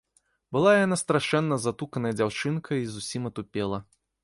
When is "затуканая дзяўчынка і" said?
1.67-2.91